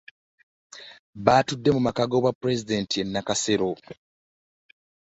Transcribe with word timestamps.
Baatudde 1.25 1.69
mu 1.75 1.79
maka 1.85 2.03
g'obwa 2.09 2.31
pulezidenti 2.39 2.95
e 3.03 3.05
Nakasero 3.05 3.69